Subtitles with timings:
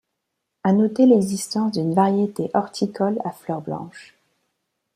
[0.63, 4.15] À noter l'existence d'une variété horticole à fleurs blanches.